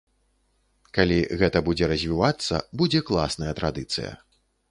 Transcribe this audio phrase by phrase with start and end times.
[0.97, 4.11] Калі гэта будзе развівацца, будзе класная традыцыя.